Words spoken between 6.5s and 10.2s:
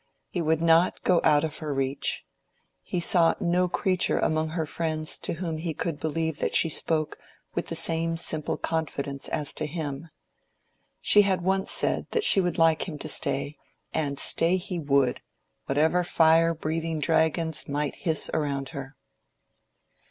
she spoke with the same simple confidence as to him.